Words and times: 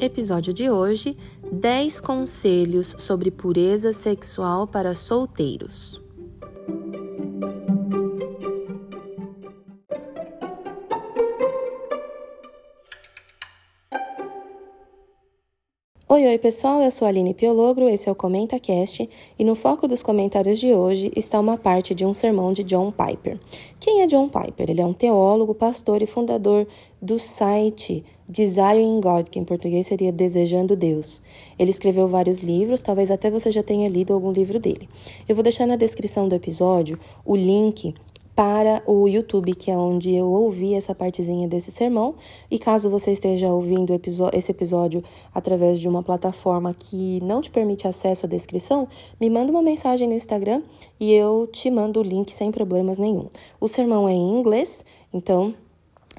Episódio 0.00 0.54
de 0.54 0.70
hoje: 0.70 1.14
10 1.52 2.00
conselhos 2.00 2.96
sobre 2.98 3.30
pureza 3.30 3.92
sexual 3.92 4.66
para 4.66 4.94
solteiros. 4.94 6.00
Oi, 16.08 16.26
oi 16.26 16.38
pessoal, 16.38 16.82
eu 16.82 16.90
sou 16.90 17.06
a 17.06 17.08
Aline 17.08 17.34
Piologro, 17.34 17.88
esse 17.88 18.08
é 18.08 18.12
o 18.12 18.16
ComentaCast 18.16 19.08
e 19.38 19.44
no 19.44 19.54
foco 19.54 19.86
dos 19.86 20.02
comentários 20.02 20.58
de 20.58 20.72
hoje 20.72 21.12
está 21.14 21.38
uma 21.38 21.56
parte 21.56 21.94
de 21.94 22.04
um 22.04 22.12
sermão 22.12 22.52
de 22.52 22.64
John 22.64 22.90
Piper. 22.90 23.38
Quem 23.78 24.02
é 24.02 24.06
John 24.06 24.28
Piper? 24.28 24.70
Ele 24.70 24.80
é 24.80 24.86
um 24.86 24.92
teólogo, 24.92 25.54
pastor 25.54 26.02
e 26.02 26.06
fundador 26.06 26.66
do 27.00 27.18
site 27.18 28.04
Desiring 28.30 29.00
God, 29.00 29.28
que 29.28 29.40
em 29.40 29.44
português 29.44 29.88
seria 29.88 30.12
Desejando 30.12 30.76
Deus. 30.76 31.20
Ele 31.58 31.70
escreveu 31.70 32.06
vários 32.06 32.38
livros, 32.38 32.80
talvez 32.80 33.10
até 33.10 33.28
você 33.28 33.50
já 33.50 33.62
tenha 33.62 33.88
lido 33.88 34.14
algum 34.14 34.30
livro 34.30 34.60
dele. 34.60 34.88
Eu 35.28 35.34
vou 35.34 35.42
deixar 35.42 35.66
na 35.66 35.74
descrição 35.74 36.28
do 36.28 36.34
episódio 36.36 36.96
o 37.24 37.34
link 37.34 37.92
para 38.36 38.82
o 38.86 39.08
YouTube, 39.08 39.54
que 39.54 39.70
é 39.70 39.76
onde 39.76 40.14
eu 40.14 40.30
ouvi 40.30 40.74
essa 40.74 40.94
partezinha 40.94 41.48
desse 41.48 41.72
sermão. 41.72 42.14
E 42.48 42.56
caso 42.56 42.88
você 42.88 43.10
esteja 43.10 43.52
ouvindo 43.52 44.00
esse 44.32 44.50
episódio 44.52 45.02
através 45.34 45.80
de 45.80 45.88
uma 45.88 46.02
plataforma 46.02 46.72
que 46.72 47.20
não 47.22 47.42
te 47.42 47.50
permite 47.50 47.88
acesso 47.88 48.26
à 48.26 48.28
descrição, 48.28 48.86
me 49.20 49.28
manda 49.28 49.50
uma 49.50 49.60
mensagem 49.60 50.06
no 50.06 50.14
Instagram 50.14 50.62
e 51.00 51.12
eu 51.12 51.48
te 51.52 51.68
mando 51.68 51.98
o 51.98 52.02
link 52.04 52.32
sem 52.32 52.52
problemas 52.52 52.96
nenhum. 52.96 53.26
O 53.60 53.66
sermão 53.66 54.08
é 54.08 54.12
em 54.12 54.38
inglês, 54.38 54.84
então 55.12 55.52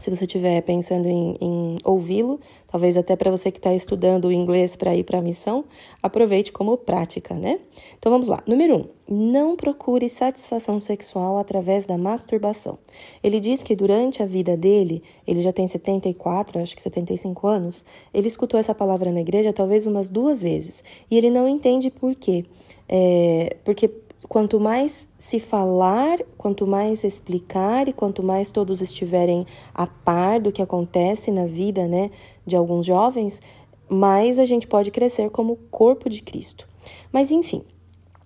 se 0.01 0.09
você 0.09 0.25
estiver 0.25 0.59
pensando 0.63 1.07
em, 1.07 1.37
em 1.39 1.77
ouvi-lo, 1.83 2.39
talvez 2.67 2.97
até 2.97 3.15
para 3.15 3.29
você 3.29 3.51
que 3.51 3.59
está 3.59 3.71
estudando 3.71 4.25
o 4.25 4.31
inglês 4.31 4.75
para 4.75 4.95
ir 4.95 5.03
para 5.03 5.19
a 5.19 5.21
missão, 5.21 5.63
aproveite 6.01 6.51
como 6.51 6.75
prática, 6.75 7.35
né? 7.35 7.59
Então 7.99 8.11
vamos 8.11 8.25
lá. 8.25 8.41
Número 8.47 8.77
1. 8.77 8.79
Um, 8.79 8.85
não 9.31 9.55
procure 9.55 10.09
satisfação 10.09 10.79
sexual 10.79 11.37
através 11.37 11.85
da 11.85 11.99
masturbação. 11.99 12.79
Ele 13.23 13.39
diz 13.39 13.61
que 13.61 13.75
durante 13.75 14.23
a 14.23 14.25
vida 14.25 14.57
dele, 14.57 15.03
ele 15.27 15.39
já 15.39 15.53
tem 15.53 15.67
74, 15.67 16.59
acho 16.59 16.75
que 16.75 16.81
75 16.81 17.45
anos, 17.47 17.85
ele 18.11 18.27
escutou 18.27 18.59
essa 18.59 18.73
palavra 18.73 19.11
na 19.11 19.21
igreja 19.21 19.53
talvez 19.53 19.85
umas 19.85 20.09
duas 20.09 20.41
vezes 20.41 20.83
e 21.11 21.17
ele 21.17 21.29
não 21.29 21.47
entende 21.47 21.91
por 21.91 22.15
quê. 22.15 22.43
É, 22.89 23.55
porque 23.63 23.87
quanto 24.31 24.61
mais 24.61 25.09
se 25.19 25.41
falar, 25.41 26.17
quanto 26.37 26.65
mais 26.65 27.03
explicar 27.03 27.89
e 27.89 27.91
quanto 27.91 28.23
mais 28.23 28.49
todos 28.49 28.79
estiverem 28.79 29.45
a 29.73 29.85
par 29.85 30.39
do 30.39 30.53
que 30.53 30.61
acontece 30.61 31.31
na 31.31 31.45
vida, 31.45 31.85
né, 31.85 32.09
de 32.45 32.55
alguns 32.55 32.85
jovens, 32.85 33.41
mais 33.89 34.39
a 34.39 34.45
gente 34.45 34.67
pode 34.67 34.89
crescer 34.89 35.29
como 35.31 35.57
corpo 35.69 36.09
de 36.09 36.21
Cristo. 36.21 36.65
Mas 37.11 37.29
enfim, 37.29 37.61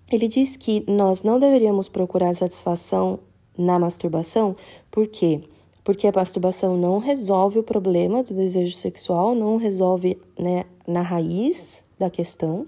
ele 0.08 0.28
diz 0.28 0.56
que 0.56 0.84
nós 0.86 1.24
não 1.24 1.40
deveríamos 1.40 1.88
procurar 1.88 2.36
satisfação 2.36 3.18
na 3.58 3.76
masturbação, 3.76 4.54
por 4.92 5.08
quê? 5.08 5.40
Porque 5.82 6.06
a 6.06 6.12
masturbação 6.14 6.76
não 6.76 7.00
resolve 7.00 7.58
o 7.58 7.64
problema 7.64 8.22
do 8.22 8.32
desejo 8.32 8.76
sexual, 8.76 9.34
não 9.34 9.56
resolve 9.56 10.16
né, 10.38 10.66
na 10.86 11.02
raiz 11.02 11.82
da 11.98 12.08
questão, 12.08 12.64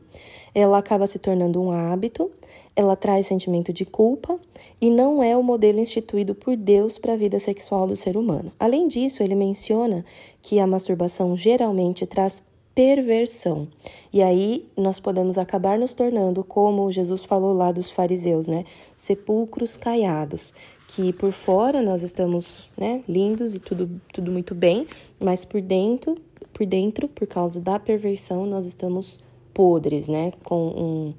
ela 0.53 0.79
acaba 0.79 1.07
se 1.07 1.19
tornando 1.19 1.63
um 1.63 1.71
hábito, 1.71 2.31
ela 2.79 2.95
traz 2.95 3.27
sentimento 3.27 3.73
de 3.73 3.85
culpa 3.85 4.39
e 4.81 4.89
não 4.89 5.21
é 5.21 5.37
o 5.37 5.43
modelo 5.43 5.81
instituído 5.81 6.33
por 6.33 6.57
Deus 6.57 6.97
para 6.97 7.15
a 7.15 7.17
vida 7.17 7.41
sexual 7.41 7.89
do 7.89 7.97
ser 7.97 8.17
humano. 8.17 8.53
Além 8.57 8.87
disso, 8.87 9.21
ele 9.21 9.35
menciona 9.35 10.05
que 10.41 10.61
a 10.61 10.67
masturbação 10.67 11.37
geralmente 11.37 12.07
traz 12.07 12.41
perversão. 12.77 13.67
E 14.13 14.23
aí 14.23 14.65
nós 14.77 15.01
podemos 15.01 15.37
acabar 15.37 15.77
nos 15.77 15.93
tornando, 15.93 16.45
como 16.45 16.93
Jesus 16.93 17.25
falou 17.25 17.53
lá 17.53 17.73
dos 17.73 17.91
fariseus, 17.91 18.47
né? 18.47 18.65
Sepulcros 18.95 19.77
caiados, 19.77 20.55
que 20.87 21.13
por 21.13 21.33
fora 21.33 21.83
nós 21.83 22.05
estamos, 22.05 22.71
né, 22.79 23.03
lindos 23.09 23.57
e 23.57 23.59
tudo, 23.59 24.01
tudo 24.15 24.31
muito 24.31 24.55
bem, 24.55 24.87
mas 25.19 25.45
por 25.45 25.61
dentro 25.61 26.17
por 26.53 26.67
dentro, 26.67 27.07
por 27.09 27.27
causa 27.27 27.61
da 27.61 27.79
perversão, 27.79 28.45
nós 28.45 28.67
estamos 28.67 29.19
podres, 29.55 30.09
né? 30.09 30.33
Com 30.43 30.67
um 30.69 31.15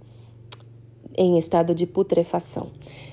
em 1.19 1.37
estado 1.37 1.75
de 1.75 1.85
putrefação. 1.85 2.67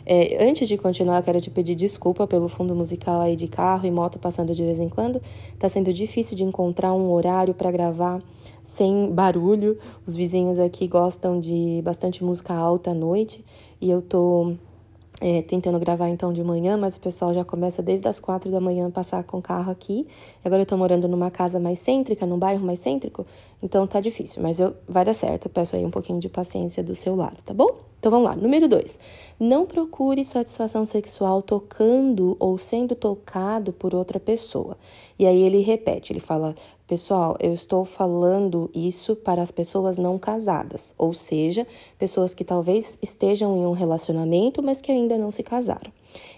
É, 0.07 0.47
antes 0.49 0.69
de 0.69 0.79
continuar, 0.79 1.21
quero 1.25 1.41
te 1.41 1.51
pedir 1.51 1.75
desculpa 1.75 2.25
pelo 2.25 2.49
fundo 2.49 2.73
musical 2.73 3.21
aí 3.21 3.35
de 3.35 3.49
carro 3.49 3.85
e 3.85 3.91
moto 3.91 4.17
passando 4.17 4.55
de 4.55 4.63
vez 4.63 4.79
em 4.79 4.89
quando. 4.89 5.21
Tá 5.59 5.69
sendo 5.69 5.93
difícil 5.93 6.37
de 6.37 6.45
encontrar 6.45 6.95
um 6.95 7.11
horário 7.11 7.53
para 7.53 7.69
gravar 7.73 8.23
sem 8.63 9.11
barulho. 9.11 9.77
Os 10.07 10.15
vizinhos 10.15 10.61
aqui 10.61 10.87
gostam 10.87 11.41
de 11.41 11.83
bastante 11.85 12.23
música 12.23 12.55
alta 12.55 12.93
à 12.93 12.95
noite 12.95 13.45
e 13.81 13.91
eu 13.91 14.01
tô 14.01 14.55
é, 15.21 15.43
tentando 15.43 15.81
gravar 15.81 16.09
então 16.09 16.33
de 16.33 16.45
manhã, 16.45 16.77
mas 16.77 16.95
o 16.95 17.01
pessoal 17.01 17.35
já 17.35 17.45
começa 17.45 17.83
desde 17.83 18.07
as 18.07 18.21
quatro 18.21 18.53
da 18.53 18.61
manhã 18.61 18.87
a 18.87 18.91
passar 18.91 19.25
com 19.25 19.39
o 19.39 19.43
carro 19.43 19.73
aqui. 19.73 20.07
Agora 20.45 20.63
eu 20.63 20.67
tô 20.67 20.77
morando 20.77 21.09
numa 21.09 21.31
casa 21.33 21.59
mais 21.59 21.81
cêntrica, 21.81 22.25
num 22.25 22.39
bairro 22.39 22.65
mais 22.65 22.79
cêntrico, 22.79 23.27
então 23.61 23.85
tá 23.85 24.01
difícil, 24.01 24.41
mas 24.43 24.61
eu, 24.61 24.77
vai 24.89 25.05
dar 25.05 25.15
certo. 25.15 25.47
Eu 25.47 25.51
peço 25.51 25.75
aí 25.75 25.85
um 25.85 25.91
pouquinho 25.91 26.21
de 26.21 26.29
paciência 26.29 26.85
do 26.85 26.95
seu 26.95 27.17
lado, 27.17 27.43
tá 27.43 27.53
bom? 27.53 27.87
Então 28.07 28.23
vamos 28.23 28.29
lá. 28.29 28.37
Número 28.37 28.69
dois, 28.69 29.01
não 29.37 29.67
procure 29.67 30.25
satisfação 30.25 30.87
sexual 30.87 31.43
tocando 31.43 32.37
ou 32.39 32.57
sendo 32.57 32.95
tocado 32.95 33.73
por 33.73 33.97
outra 33.97 34.21
pessoa. 34.21 34.79
E 35.19 35.27
aí 35.27 35.43
ele 35.43 35.59
repete, 35.59 36.13
ele 36.13 36.21
fala: 36.21 36.55
Pessoal, 36.87 37.37
eu 37.41 37.53
estou 37.53 37.85
falando 37.85 38.71
isso 38.73 39.17
para 39.17 39.43
as 39.43 39.51
pessoas 39.51 39.99
não 39.99 40.21
casadas, 40.21 40.95
ou 40.97 41.13
seja, 41.13 41.67
pessoas 41.99 42.33
que 42.33 42.45
talvez 42.45 42.97
estejam 43.03 43.57
em 43.57 43.67
um 43.67 43.73
relacionamento, 43.73 44.63
mas 44.63 44.81
que 44.81 44.93
ainda 44.93 45.19
não 45.19 45.33
se 45.33 45.43
casaram. 45.43 45.91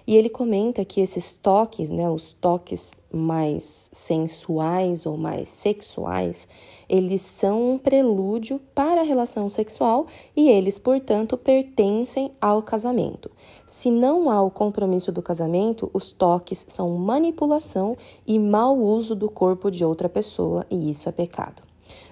E 0.06 0.16
ele 0.16 0.28
comenta 0.28 0.84
que 0.84 1.00
esses 1.00 1.32
toques, 1.34 1.90
né, 1.90 2.08
os 2.08 2.32
toques 2.32 2.92
mais 3.12 3.88
sensuais 3.92 5.06
ou 5.06 5.16
mais 5.16 5.48
sexuais, 5.48 6.46
eles 6.88 7.22
são 7.22 7.72
um 7.72 7.78
prelúdio 7.78 8.60
para 8.74 9.00
a 9.00 9.04
relação 9.04 9.48
sexual 9.48 10.06
e 10.36 10.48
eles, 10.48 10.78
portanto, 10.78 11.36
pertencem 11.36 12.30
ao 12.40 12.62
casamento. 12.62 13.30
Se 13.66 13.90
não 13.90 14.30
há 14.30 14.42
o 14.42 14.50
compromisso 14.50 15.12
do 15.12 15.22
casamento, 15.22 15.90
os 15.92 16.12
toques 16.12 16.66
são 16.68 16.90
manipulação 16.96 17.96
e 18.26 18.38
mau 18.38 18.78
uso 18.78 19.14
do 19.14 19.30
corpo 19.30 19.70
de 19.70 19.84
outra 19.84 20.08
pessoa, 20.08 20.64
e 20.70 20.90
isso 20.90 21.08
é 21.08 21.12
pecado. 21.12 21.62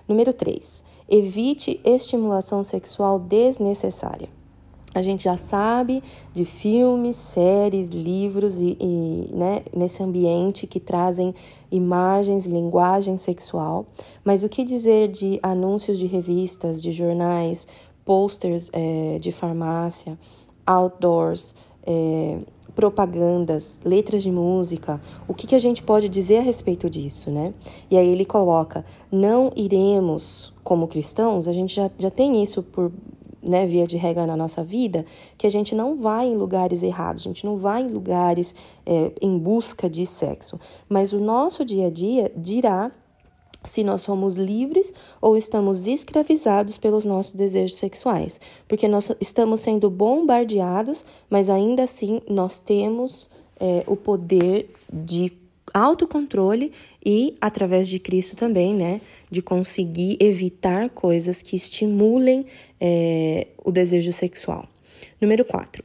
Número 0.08 0.32
3. 0.32 0.84
Evite 1.08 1.80
estimulação 1.84 2.64
sexual 2.64 3.18
desnecessária. 3.18 4.28
A 4.96 5.02
gente 5.02 5.24
já 5.24 5.36
sabe 5.36 6.02
de 6.32 6.46
filmes, 6.46 7.16
séries, 7.16 7.90
livros 7.90 8.58
e, 8.58 8.78
e 8.80 9.28
né, 9.30 9.60
nesse 9.76 10.02
ambiente 10.02 10.66
que 10.66 10.80
trazem 10.80 11.34
imagens, 11.70 12.46
linguagem 12.46 13.18
sexual. 13.18 13.84
Mas 14.24 14.42
o 14.42 14.48
que 14.48 14.64
dizer 14.64 15.08
de 15.08 15.38
anúncios 15.42 15.98
de 15.98 16.06
revistas, 16.06 16.80
de 16.80 16.92
jornais, 16.92 17.68
posters 18.06 18.70
é, 18.72 19.18
de 19.18 19.32
farmácia, 19.32 20.18
outdoors, 20.64 21.54
é, 21.86 22.38
propagandas, 22.74 23.78
letras 23.84 24.22
de 24.22 24.30
música, 24.30 24.98
o 25.28 25.34
que, 25.34 25.46
que 25.46 25.54
a 25.54 25.58
gente 25.58 25.82
pode 25.82 26.08
dizer 26.08 26.38
a 26.38 26.42
respeito 26.42 26.88
disso, 26.88 27.30
né? 27.30 27.52
E 27.90 27.98
aí 27.98 28.08
ele 28.08 28.24
coloca: 28.24 28.82
não 29.12 29.52
iremos, 29.54 30.54
como 30.64 30.88
cristãos, 30.88 31.46
a 31.46 31.52
gente 31.52 31.74
já, 31.74 31.90
já 31.98 32.10
tem 32.10 32.42
isso 32.42 32.62
por 32.62 32.90
né, 33.42 33.66
via 33.66 33.86
de 33.86 33.96
regra 33.96 34.26
na 34.26 34.36
nossa 34.36 34.62
vida, 34.62 35.04
que 35.36 35.46
a 35.46 35.50
gente 35.50 35.74
não 35.74 35.96
vai 35.96 36.26
em 36.26 36.36
lugares 36.36 36.82
errados, 36.82 37.22
a 37.24 37.28
gente 37.28 37.44
não 37.44 37.56
vai 37.56 37.82
em 37.82 37.88
lugares 37.88 38.54
é, 38.84 39.12
em 39.20 39.38
busca 39.38 39.88
de 39.88 40.06
sexo. 40.06 40.58
Mas 40.88 41.12
o 41.12 41.18
nosso 41.18 41.64
dia 41.64 41.86
a 41.86 41.90
dia 41.90 42.32
dirá 42.36 42.90
se 43.64 43.82
nós 43.82 44.02
somos 44.02 44.36
livres 44.36 44.94
ou 45.20 45.36
estamos 45.36 45.86
escravizados 45.86 46.78
pelos 46.78 47.04
nossos 47.04 47.32
desejos 47.32 47.76
sexuais. 47.76 48.40
Porque 48.68 48.86
nós 48.88 49.10
estamos 49.20 49.60
sendo 49.60 49.90
bombardeados, 49.90 51.04
mas 51.28 51.50
ainda 51.50 51.82
assim 51.82 52.20
nós 52.28 52.60
temos 52.60 53.28
é, 53.58 53.84
o 53.86 53.96
poder 53.96 54.70
de 54.92 55.45
autocontrole 55.76 56.72
e, 57.04 57.36
através 57.40 57.88
de 57.88 57.98
Cristo 57.98 58.34
também, 58.34 58.74
né, 58.74 59.00
de 59.30 59.42
conseguir 59.42 60.16
evitar 60.18 60.88
coisas 60.88 61.42
que 61.42 61.54
estimulem 61.54 62.46
é, 62.80 63.48
o 63.62 63.70
desejo 63.70 64.12
sexual. 64.12 64.66
Número 65.20 65.44
4. 65.44 65.84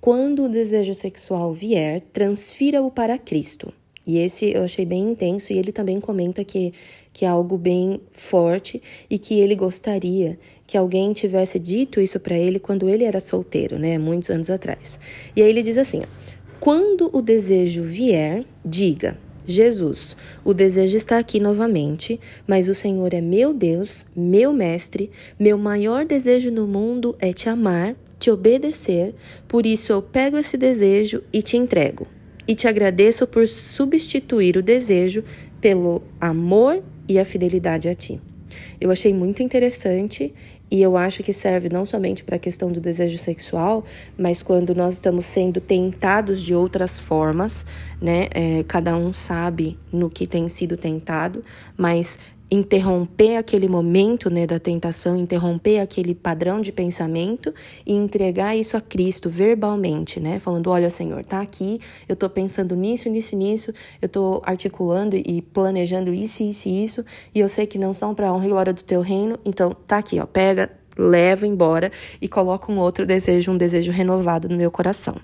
Quando 0.00 0.44
o 0.44 0.48
desejo 0.48 0.94
sexual 0.94 1.52
vier, 1.52 2.00
transfira-o 2.12 2.90
para 2.90 3.18
Cristo. 3.18 3.72
E 4.06 4.18
esse 4.18 4.52
eu 4.54 4.64
achei 4.64 4.84
bem 4.84 5.10
intenso 5.10 5.52
e 5.52 5.58
ele 5.58 5.72
também 5.72 5.98
comenta 5.98 6.44
que, 6.44 6.72
que 7.12 7.24
é 7.24 7.28
algo 7.28 7.56
bem 7.56 8.00
forte 8.12 8.82
e 9.08 9.18
que 9.18 9.40
ele 9.40 9.54
gostaria 9.54 10.38
que 10.66 10.76
alguém 10.76 11.12
tivesse 11.12 11.58
dito 11.58 12.00
isso 12.00 12.18
para 12.20 12.36
ele 12.36 12.58
quando 12.58 12.88
ele 12.88 13.04
era 13.04 13.20
solteiro, 13.20 13.78
né, 13.78 13.98
muitos 13.98 14.30
anos 14.30 14.50
atrás. 14.50 14.98
E 15.36 15.42
aí 15.42 15.48
ele 15.48 15.62
diz 15.62 15.78
assim: 15.78 16.00
ó, 16.00 16.33
quando 16.64 17.10
o 17.12 17.20
desejo 17.20 17.82
vier, 17.82 18.42
diga: 18.64 19.18
Jesus, 19.46 20.16
o 20.42 20.54
desejo 20.54 20.96
está 20.96 21.18
aqui 21.18 21.38
novamente, 21.38 22.18
mas 22.46 22.70
o 22.70 22.74
Senhor 22.74 23.12
é 23.12 23.20
meu 23.20 23.52
Deus, 23.52 24.06
meu 24.16 24.50
mestre, 24.50 25.10
meu 25.38 25.58
maior 25.58 26.06
desejo 26.06 26.50
no 26.50 26.66
mundo 26.66 27.14
é 27.18 27.34
te 27.34 27.50
amar, 27.50 27.94
te 28.18 28.30
obedecer, 28.30 29.14
por 29.46 29.66
isso 29.66 29.92
eu 29.92 30.00
pego 30.00 30.38
esse 30.38 30.56
desejo 30.56 31.22
e 31.30 31.42
te 31.42 31.58
entrego. 31.58 32.06
E 32.48 32.54
te 32.54 32.66
agradeço 32.66 33.26
por 33.26 33.46
substituir 33.46 34.56
o 34.56 34.62
desejo 34.62 35.22
pelo 35.60 36.02
amor 36.18 36.82
e 37.06 37.18
a 37.18 37.26
fidelidade 37.26 37.90
a 37.90 37.94
ti. 37.94 38.18
Eu 38.80 38.90
achei 38.90 39.12
muito 39.12 39.42
interessante 39.42 40.32
e 40.74 40.82
eu 40.82 40.96
acho 40.96 41.22
que 41.22 41.32
serve 41.32 41.68
não 41.68 41.86
somente 41.86 42.24
para 42.24 42.34
a 42.34 42.38
questão 42.38 42.72
do 42.72 42.80
desejo 42.80 43.16
sexual, 43.16 43.84
mas 44.18 44.42
quando 44.42 44.74
nós 44.74 44.96
estamos 44.96 45.24
sendo 45.24 45.60
tentados 45.60 46.42
de 46.42 46.52
outras 46.52 46.98
formas, 46.98 47.64
né? 48.02 48.26
É, 48.34 48.64
cada 48.66 48.96
um 48.96 49.12
sabe 49.12 49.78
no 49.92 50.10
que 50.10 50.26
tem 50.26 50.48
sido 50.48 50.76
tentado, 50.76 51.44
mas 51.76 52.18
interromper 52.50 53.36
aquele 53.36 53.68
momento 53.68 54.30
né, 54.30 54.46
da 54.46 54.58
tentação, 54.58 55.16
interromper 55.16 55.80
aquele 55.80 56.14
padrão 56.14 56.60
de 56.60 56.70
pensamento 56.70 57.52
e 57.86 57.92
entregar 57.92 58.56
isso 58.56 58.76
a 58.76 58.80
Cristo 58.80 59.28
verbalmente, 59.28 60.20
né? 60.20 60.38
Falando, 60.38 60.70
olha, 60.70 60.90
Senhor, 60.90 61.24
tá 61.24 61.40
aqui, 61.40 61.80
eu 62.08 62.14
tô 62.14 62.28
pensando 62.28 62.76
nisso, 62.76 63.08
nisso, 63.08 63.34
nisso, 63.34 63.72
eu 64.00 64.08
tô 64.08 64.42
articulando 64.44 65.16
e 65.16 65.42
planejando 65.42 66.12
isso, 66.12 66.42
isso 66.42 66.68
e 66.68 66.84
isso, 66.84 67.04
e 67.34 67.40
eu 67.40 67.48
sei 67.48 67.66
que 67.66 67.78
não 67.78 67.92
são 67.92 68.14
para 68.14 68.32
honra 68.32 68.46
e 68.46 68.50
glória 68.50 68.72
do 68.72 68.82
teu 68.82 69.00
reino, 69.00 69.38
então 69.44 69.74
tá 69.86 69.98
aqui, 69.98 70.20
ó, 70.20 70.26
pega, 70.26 70.70
leva 70.96 71.46
embora 71.46 71.90
e 72.20 72.28
coloca 72.28 72.70
um 72.70 72.78
outro 72.78 73.06
desejo, 73.06 73.50
um 73.50 73.56
desejo 73.56 73.90
renovado 73.90 74.48
no 74.48 74.56
meu 74.56 74.70
coração. 74.70 75.16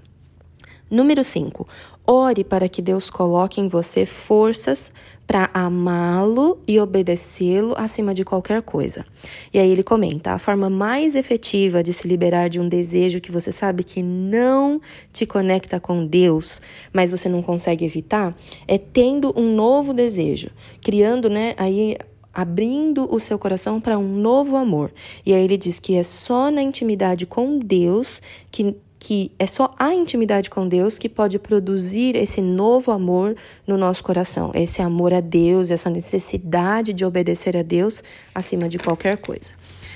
Número 0.90 1.22
5. 1.22 1.68
Ore 2.04 2.42
para 2.42 2.68
que 2.68 2.82
Deus 2.82 3.08
coloque 3.08 3.60
em 3.60 3.68
você 3.68 4.04
forças 4.04 4.92
para 5.30 5.48
amá-lo 5.54 6.58
e 6.66 6.80
obedecê-lo 6.80 7.72
acima 7.76 8.12
de 8.12 8.24
qualquer 8.24 8.62
coisa. 8.62 9.06
E 9.54 9.60
aí 9.60 9.70
ele 9.70 9.84
comenta: 9.84 10.32
a 10.32 10.40
forma 10.40 10.68
mais 10.68 11.14
efetiva 11.14 11.84
de 11.84 11.92
se 11.92 12.08
liberar 12.08 12.48
de 12.48 12.58
um 12.58 12.68
desejo 12.68 13.20
que 13.20 13.30
você 13.30 13.52
sabe 13.52 13.84
que 13.84 14.02
não 14.02 14.80
te 15.12 15.24
conecta 15.24 15.78
com 15.78 16.04
Deus, 16.04 16.60
mas 16.92 17.12
você 17.12 17.28
não 17.28 17.42
consegue 17.42 17.84
evitar, 17.84 18.36
é 18.66 18.76
tendo 18.76 19.32
um 19.38 19.54
novo 19.54 19.94
desejo, 19.94 20.50
criando, 20.82 21.30
né, 21.30 21.54
aí 21.56 21.96
abrindo 22.34 23.06
o 23.08 23.20
seu 23.20 23.38
coração 23.38 23.80
para 23.80 23.96
um 23.96 24.16
novo 24.16 24.56
amor. 24.56 24.92
E 25.24 25.32
aí 25.32 25.44
ele 25.44 25.56
diz 25.56 25.78
que 25.78 25.94
é 25.94 26.02
só 26.02 26.50
na 26.50 26.60
intimidade 26.60 27.24
com 27.24 27.60
Deus 27.60 28.20
que 28.50 28.74
que 29.00 29.32
é 29.38 29.46
só 29.46 29.74
a 29.78 29.94
intimidade 29.94 30.50
com 30.50 30.68
Deus 30.68 30.98
que 30.98 31.08
pode 31.08 31.38
produzir 31.38 32.14
esse 32.14 32.42
novo 32.42 32.92
amor 32.92 33.34
no 33.66 33.78
nosso 33.78 34.04
coração, 34.04 34.52
esse 34.54 34.82
amor 34.82 35.14
a 35.14 35.20
Deus, 35.20 35.70
essa 35.70 35.88
necessidade 35.88 36.92
de 36.92 37.02
obedecer 37.02 37.56
a 37.56 37.62
Deus 37.62 38.04
acima 38.34 38.68
de 38.68 38.78
qualquer 38.78 39.16
coisa. 39.16 39.52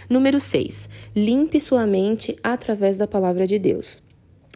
Número 0.09 0.41
6. 0.41 0.89
Limpe 1.15 1.61
sua 1.61 1.87
mente 1.87 2.35
através 2.43 2.97
da 2.97 3.06
palavra 3.06 3.47
de 3.47 3.59
Deus. 3.59 4.03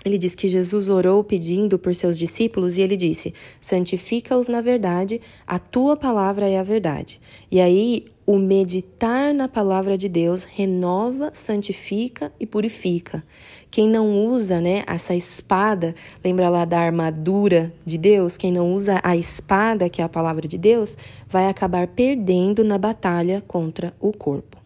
Ele 0.03 0.17
diz 0.17 0.35
que 0.35 0.49
Jesus 0.49 0.89
orou 0.89 1.23
pedindo 1.23 1.79
por 1.79 1.95
seus 1.95 2.19
discípulos 2.19 2.79
e 2.79 2.83
ele 2.83 2.97
disse: 2.97 3.35
Santifica-os 3.61 4.49
na 4.49 4.63
verdade, 4.63 5.21
a 5.47 5.59
tua 5.59 5.95
palavra 5.95 6.49
é 6.49 6.59
a 6.59 6.63
verdade. 6.63 7.21
E 7.51 7.61
aí, 7.61 8.07
o 8.29 8.37
meditar 8.37 9.33
na 9.33 9.49
palavra 9.49 9.97
de 9.97 10.07
Deus 10.07 10.45
renova, 10.45 11.31
santifica 11.33 12.31
e 12.39 12.47
purifica. 12.47 13.25
Quem 13.71 13.89
não 13.89 14.27
usa, 14.27 14.61
né, 14.61 14.85
essa 14.87 15.15
espada, 15.15 15.95
lembra 16.23 16.51
lá 16.51 16.67
da 16.67 16.79
armadura 16.79 17.73
de 17.87 17.97
Deus? 17.97 18.37
Quem 18.37 18.53
não 18.53 18.71
usa 18.71 19.01
a 19.03 19.17
espada, 19.17 19.89
que 19.89 20.03
é 20.03 20.05
a 20.05 20.11
palavra 20.11 20.47
de 20.47 20.59
Deus, 20.59 20.95
vai 21.27 21.49
acabar 21.49 21.87
perdendo 21.87 22.63
na 22.63 22.77
batalha 22.77 23.43
contra 23.49 23.95
o 23.99 24.13
corpo. 24.13 24.59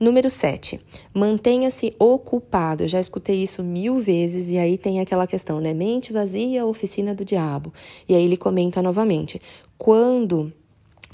Número 0.00 0.30
7. 0.30 0.80
Mantenha-se 1.12 1.94
ocupado. 1.98 2.84
Eu 2.84 2.88
já 2.88 2.98
escutei 2.98 3.42
isso 3.42 3.62
mil 3.62 4.00
vezes 4.00 4.50
e 4.50 4.56
aí 4.56 4.78
tem 4.78 5.00
aquela 5.00 5.26
questão, 5.26 5.60
né? 5.60 5.74
Mente 5.74 6.14
vazia, 6.14 6.64
oficina 6.64 7.14
do 7.14 7.26
diabo. 7.26 7.74
E 8.08 8.14
aí 8.14 8.24
ele 8.24 8.38
comenta 8.38 8.80
novamente: 8.80 9.40
quando 9.76 10.50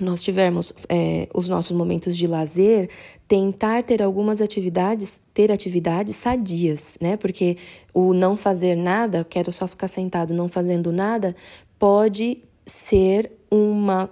nós 0.01 0.23
tivermos 0.23 0.73
é, 0.89 1.29
os 1.35 1.49
nossos 1.49 1.77
momentos 1.77 2.17
de 2.17 2.27
lazer, 2.27 2.89
tentar 3.27 3.83
ter 3.83 4.03
algumas 4.03 4.41
atividades, 4.41 5.21
ter 5.35 5.53
atividades 5.53 6.17
sadias, 6.17 6.97
né? 7.01 7.17
Porque 7.17 7.57
o 7.93 8.15
não 8.15 8.37
fazer 8.37 8.75
nada, 8.75 9.27
quero 9.29 9.53
só 9.53 9.67
ficar 9.67 9.89
sentado 9.89 10.33
não 10.33 10.49
fazendo 10.49 10.93
nada, 10.93 11.35
pode 11.79 12.39
ser 12.67 13.33
uma 13.51 14.11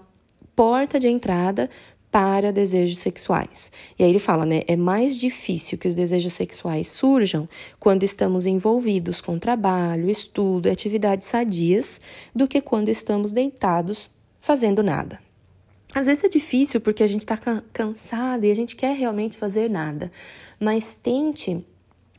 porta 0.54 0.98
de 0.98 1.08
entrada 1.08 1.68
para 2.10 2.50
desejos 2.50 2.98
sexuais. 2.98 3.70
E 3.98 4.02
aí 4.02 4.08
ele 4.08 4.18
fala, 4.18 4.46
né? 4.46 4.62
É 4.66 4.74
mais 4.74 5.18
difícil 5.18 5.76
que 5.76 5.86
os 5.86 5.94
desejos 5.94 6.32
sexuais 6.32 6.88
surjam 6.88 7.46
quando 7.78 8.04
estamos 8.04 8.46
envolvidos 8.46 9.20
com 9.20 9.38
trabalho, 9.38 10.08
estudo, 10.08 10.70
atividades 10.70 11.28
sadias, 11.28 12.00
do 12.34 12.48
que 12.48 12.62
quando 12.62 12.88
estamos 12.88 13.32
deitados 13.32 14.08
fazendo 14.40 14.82
nada. 14.82 15.25
Às 15.96 16.04
vezes 16.04 16.24
é 16.24 16.28
difícil 16.28 16.78
porque 16.78 17.02
a 17.02 17.06
gente 17.06 17.22
está 17.22 17.38
cansado 17.72 18.44
e 18.44 18.50
a 18.50 18.54
gente 18.54 18.76
quer 18.76 18.94
realmente 18.94 19.38
fazer 19.38 19.70
nada, 19.70 20.12
mas 20.60 20.94
tente 20.94 21.64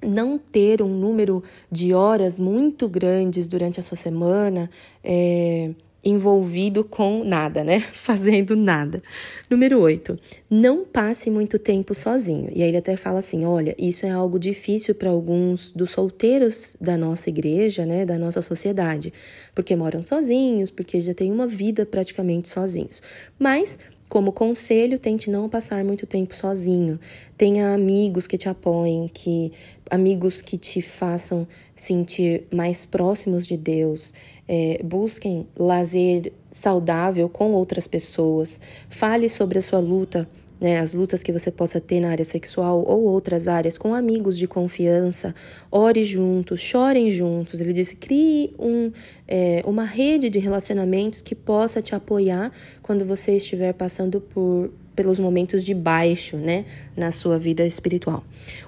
não 0.02 0.40
ter 0.40 0.82
um 0.82 0.88
número 0.90 1.44
de 1.72 1.94
horas 1.94 2.40
muito 2.40 2.90
grandes 2.90 3.48
durante 3.48 3.80
a 3.80 3.84
sua 3.84 3.96
semana. 3.96 4.68
É, 5.04 5.76
envolvido 6.10 6.84
com 6.84 7.24
nada, 7.24 7.64
né? 7.64 7.80
Fazendo 7.94 8.56
nada. 8.56 9.02
Número 9.50 9.80
8. 9.80 10.18
Não 10.50 10.86
passe 10.86 11.30
muito 11.30 11.60
tempo 11.60 11.94
sozinho. 11.94 12.50
E 12.54 12.64
aí 12.64 12.70
ele 12.70 12.78
até 12.78 12.96
fala 12.96 13.20
assim: 13.20 13.46
olha, 13.46 13.76
isso 13.78 14.06
é 14.06 14.10
algo 14.10 14.40
difícil 14.40 14.96
para 14.96 15.10
alguns 15.10 15.72
dos 15.72 15.92
solteiros 15.92 16.76
da 16.80 16.98
nossa 16.98 17.30
igreja, 17.30 17.86
né? 17.86 18.06
Da 18.06 18.18
nossa 18.18 18.42
sociedade. 18.42 19.12
Porque 19.54 19.76
moram 19.76 20.02
sozinhos, 20.02 20.72
porque 20.72 21.02
já 21.02 21.14
têm 21.14 21.32
uma 21.32 21.48
vida 21.48 21.86
praticamente 21.86 22.48
sozinhos. 22.48 23.02
Mas 23.38 23.78
como 24.10 24.32
conselho, 24.32 24.98
tente 24.98 25.30
não 25.30 25.50
passar 25.50 25.84
muito 25.84 26.08
tempo 26.08 26.34
sozinho. 26.34 26.98
Tenha 27.38 27.74
amigos 27.74 28.26
que 28.26 28.38
te 28.38 28.48
apoiem, 28.48 29.12
que 29.14 29.52
amigos 29.92 30.42
que 30.42 30.58
te 30.58 30.82
façam 30.82 31.46
sentir 31.76 32.46
mais 32.50 32.86
próximos 32.86 33.46
de 33.46 33.58
Deus. 33.58 34.14
É, 34.48 34.80
busquem 34.84 35.48
lazer 35.58 36.32
saudável 36.50 37.28
com 37.28 37.52
outras 37.52 37.86
pessoas. 37.86 38.62
Fale 38.90 39.28
sobre 39.28 39.60
a 39.60 39.62
sua 39.62 39.80
luta 39.80 40.28
né, 40.60 40.80
as 40.80 40.94
lutas 40.94 41.22
que 41.22 41.32
você 41.32 41.52
possa 41.52 41.80
ter 41.80 42.00
na 42.00 42.10
área 42.10 42.26
sexual 42.26 42.84
ou 42.86 43.04
outras 43.04 43.48
áreas 43.48 43.78
com 43.78 43.94
amigos 43.94 44.38
de 44.38 44.48
confiança, 44.48 45.34
ore 45.72 46.04
juntos, 46.04 46.60
chorem 46.60 47.12
juntos. 47.12 47.60
Ele 47.62 47.74
disse: 47.74 47.96
crie 47.96 48.54
um, 48.58 48.92
é, 49.28 49.62
uma 49.66 49.84
rede 49.84 50.30
de 50.30 50.40
relacionamentos 50.40 51.22
que 51.22 51.36
possa 51.36 51.82
te 51.82 51.94
apoiar 51.94 52.52
quando 52.82 53.06
você 53.06 53.38
estiver 53.38 53.74
passando 53.74 54.20
por 54.20 54.72
pelos 54.98 55.20
momentos 55.20 55.64
de 55.64 55.76
baixo, 55.76 56.36
né, 56.38 56.66
na 56.96 57.12
sua 57.12 57.38
vida 57.38 57.64
espiritual. 57.64 58.24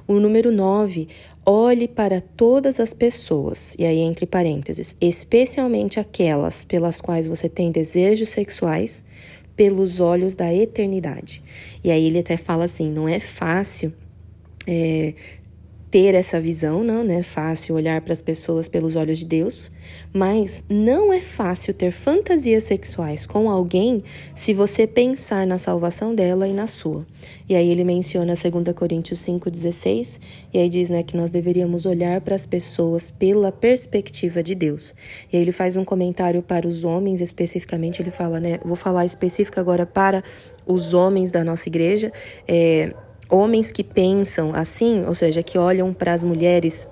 O 0.07 0.19
número 0.19 0.51
9, 0.51 1.07
olhe 1.43 1.87
para 1.87 2.21
todas 2.21 2.79
as 2.79 2.93
pessoas, 2.93 3.75
e 3.79 3.83
aí 3.83 3.97
entre 3.97 4.27
parênteses, 4.27 4.95
especialmente 5.01 5.99
aquelas 5.99 6.63
pelas 6.63 7.01
quais 7.01 7.27
você 7.27 7.49
tem 7.49 7.71
desejos 7.71 8.29
sexuais, 8.29 9.03
pelos 9.55 9.99
olhos 9.99 10.35
da 10.35 10.53
eternidade. 10.53 11.41
E 11.83 11.89
aí 11.89 12.05
ele 12.05 12.19
até 12.19 12.37
fala 12.37 12.65
assim: 12.65 12.91
não 12.91 13.09
é 13.09 13.19
fácil 13.19 13.91
é, 14.67 15.15
ter 15.91 16.13
essa 16.13 16.39
visão, 16.39 16.83
não, 16.83 17.03
não 17.03 17.13
é 17.13 17.23
fácil 17.23 17.75
olhar 17.75 17.99
para 18.01 18.13
as 18.13 18.21
pessoas 18.21 18.67
pelos 18.67 18.95
olhos 18.95 19.17
de 19.17 19.25
Deus, 19.25 19.71
mas 20.13 20.63
não 20.69 21.11
é 21.11 21.19
fácil 21.19 21.73
ter 21.73 21.91
fantasias 21.91 22.63
sexuais 22.65 23.25
com 23.25 23.49
alguém 23.49 24.03
se 24.35 24.53
você 24.53 24.85
pensar 24.85 25.47
na 25.47 25.57
salvação 25.57 26.13
dela 26.13 26.47
e 26.47 26.53
na 26.53 26.67
sua. 26.67 27.05
E 27.47 27.55
aí 27.55 27.69
ele 27.69 27.83
menciona 27.83 28.33
2 28.35 28.75
Coríntios 28.75 29.19
5,16, 29.25 30.19
e 30.53 30.59
aí 30.59 30.69
diz 30.69 30.89
né, 30.89 31.01
que 31.01 31.17
nós 31.17 31.31
deveríamos 31.31 31.87
olhar 31.87 32.21
para 32.21 32.35
as 32.35 32.45
pessoas 32.45 33.09
pela 33.09 33.51
perspectiva 33.51 34.43
de 34.43 34.53
Deus. 34.53 34.93
E 35.33 35.37
aí 35.37 35.41
ele 35.41 35.51
faz 35.51 35.75
um 35.75 35.83
comentário 35.83 36.43
para 36.43 36.67
os 36.67 36.83
homens, 36.83 37.19
especificamente, 37.19 37.99
ele 37.99 38.11
fala, 38.11 38.39
né? 38.39 38.59
Vou 38.63 38.75
falar 38.75 39.05
específico 39.05 39.59
agora 39.59 39.85
para 39.85 40.23
os 40.67 40.93
homens 40.93 41.31
da 41.31 41.43
nossa 41.43 41.67
igreja. 41.67 42.13
É, 42.47 42.93
Homens 43.29 43.71
que 43.71 43.83
pensam 43.83 44.53
assim, 44.53 45.05
ou 45.05 45.13
seja, 45.13 45.43
que 45.43 45.57
olham 45.57 45.93
para 45.93 46.13
as 46.13 46.23
mulheres 46.23 46.87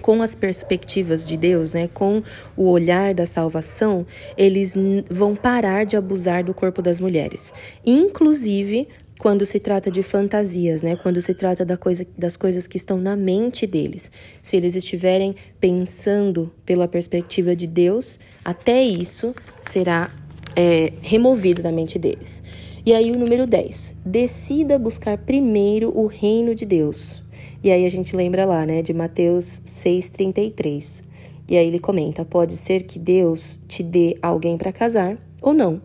com 0.00 0.20
as 0.20 0.34
perspectivas 0.34 1.26
de 1.26 1.36
Deus, 1.36 1.72
né, 1.72 1.88
com 1.92 2.22
o 2.54 2.68
olhar 2.68 3.14
da 3.14 3.24
salvação, 3.24 4.06
eles 4.36 4.74
vão 5.10 5.34
parar 5.34 5.84
de 5.84 5.96
abusar 5.96 6.44
do 6.44 6.52
corpo 6.52 6.82
das 6.82 7.00
mulheres. 7.00 7.54
Inclusive 7.86 8.86
quando 9.18 9.46
se 9.46 9.58
trata 9.60 9.90
de 9.90 10.02
fantasias, 10.02 10.82
né? 10.82 10.96
Quando 10.96 11.22
se 11.22 11.34
trata 11.34 11.64
da 11.64 11.76
coisa, 11.76 12.06
das 12.18 12.36
coisas 12.36 12.66
que 12.66 12.76
estão 12.76 12.98
na 12.98 13.16
mente 13.16 13.66
deles. 13.66 14.10
Se 14.42 14.56
eles 14.56 14.74
estiverem 14.74 15.34
pensando 15.60 16.52
pela 16.66 16.88
perspectiva 16.88 17.54
de 17.54 17.66
Deus, 17.66 18.18
até 18.44 18.82
isso 18.82 19.34
será 19.58 20.10
é, 20.56 20.92
removido 21.00 21.62
da 21.62 21.72
mente 21.72 21.98
deles. 21.98 22.42
E 22.86 22.92
aí 22.92 23.10
o 23.10 23.18
número 23.18 23.46
10, 23.46 23.94
decida 24.04 24.78
buscar 24.78 25.16
primeiro 25.16 25.90
o 25.98 26.04
reino 26.04 26.54
de 26.54 26.66
Deus. 26.66 27.22
E 27.62 27.70
aí 27.70 27.86
a 27.86 27.88
gente 27.88 28.14
lembra 28.14 28.44
lá, 28.44 28.66
né, 28.66 28.82
de 28.82 28.92
Mateus 28.92 29.62
6:33. 29.64 31.02
E 31.48 31.56
aí 31.56 31.66
ele 31.66 31.78
comenta: 31.78 32.26
pode 32.26 32.52
ser 32.58 32.82
que 32.82 32.98
Deus 32.98 33.58
te 33.66 33.82
dê 33.82 34.18
alguém 34.20 34.58
para 34.58 34.70
casar 34.70 35.16
ou 35.40 35.54
não. 35.54 35.80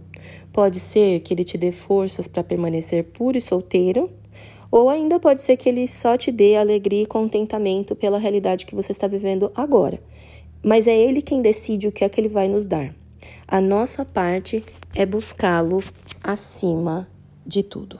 Pode 0.51 0.77
ser 0.82 1.22
que 1.22 1.34
ele 1.34 1.46
te 1.46 1.58
dê 1.58 1.72
forças 1.72 2.27
para 2.27 2.44
permanecer 2.44 3.06
puro 3.06 3.38
e 3.38 3.41
solteiro, 3.41 4.10
ou 4.70 4.89
ainda 4.89 5.22
pode 5.22 5.41
ser 5.41 5.56
que 5.56 5.70
ele 5.70 5.88
só 5.88 6.18
te 6.18 6.34
dê 6.34 6.58
alegria 6.58 7.03
e 7.03 7.06
contentamento 7.06 7.96
pela 7.96 8.20
realidade 8.20 8.65
que 8.65 8.75
você 8.75 8.91
está 8.91 9.08
vivendo 9.08 9.50
agora. 9.56 10.01
Mas 10.62 10.86
é 10.86 10.98
ele 10.98 11.22
quem 11.22 11.41
decide 11.41 11.88
o 11.88 11.94
que 11.94 12.03
é 12.03 12.10
que 12.10 12.20
ele 12.20 12.27
vai 12.27 12.50
nos 12.50 12.65
dar. 12.65 12.94
A 13.51 13.60
nossa 13.60 14.06
parte 14.06 14.63
é 14.94 15.08
buscá-lo 15.08 15.82
acima 16.24 17.10
de 17.44 17.63
tudo. 17.63 18.00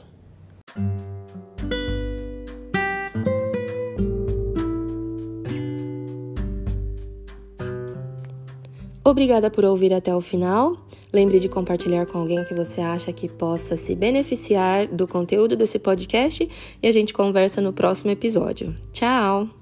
Obrigada 9.04 9.50
por 9.50 9.66
ouvir 9.66 9.92
até 9.92 10.16
o 10.16 10.22
final. 10.22 10.78
Lembre 11.12 11.40
de 11.40 11.50
compartilhar 11.50 12.06
com 12.06 12.20
alguém 12.20 12.46
que 12.46 12.54
você 12.54 12.80
acha 12.80 13.12
que 13.12 13.28
possa 13.28 13.76
se 13.76 13.96
beneficiar 13.96 14.86
do 14.86 15.08
conteúdo 15.08 15.56
desse 15.56 15.80
podcast 15.80 16.48
e 16.80 16.88
a 16.88 16.92
gente 16.92 17.12
conversa 17.12 17.60
no 17.60 17.74
próximo 17.74 18.12
episódio. 18.12 18.78
Tchau! 18.94 19.59